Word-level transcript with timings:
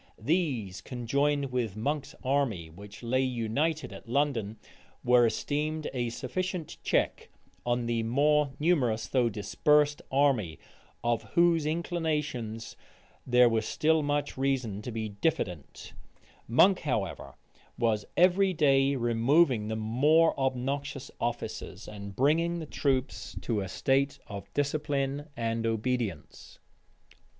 These, 0.17 0.81
conjoined 0.81 1.51
with 1.51 1.77
Monk's 1.77 2.15
army, 2.23 2.71
which 2.71 3.03
lay 3.03 3.21
united 3.21 3.93
at 3.93 4.09
London, 4.09 4.57
were 5.03 5.27
esteemed 5.27 5.91
a 5.93 6.09
sufficient 6.09 6.77
check 6.81 7.29
on 7.67 7.85
the 7.85 8.01
more 8.01 8.51
numerous, 8.57 9.05
though 9.07 9.29
dispersed 9.29 10.01
army, 10.11 10.57
of 11.03 11.21
whose 11.35 11.67
inclinations 11.67 12.75
there 13.27 13.47
was 13.47 13.67
still 13.67 14.01
much 14.01 14.39
reason 14.39 14.81
to 14.81 14.91
be 14.91 15.07
diffident 15.09 15.93
Monk, 16.47 16.79
however, 16.79 17.35
was 17.77 18.03
every 18.17 18.53
day 18.53 18.95
removing 18.95 19.67
the 19.67 19.75
more 19.75 20.33
obnoxious 20.39 21.11
officers, 21.19 21.87
and 21.87 22.15
bringing 22.15 22.57
the 22.57 22.65
troops 22.65 23.35
to 23.43 23.61
a 23.61 23.67
state 23.69 24.17
of 24.25 24.51
discipline 24.55 25.27
and 25.37 25.67
obedience. 25.67 26.57